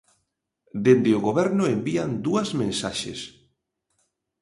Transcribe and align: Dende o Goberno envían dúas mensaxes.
Dende 0.85 1.11
o 1.17 1.23
Goberno 1.27 1.63
envían 1.75 2.11
dúas 2.25 2.49
mensaxes. 2.61 3.19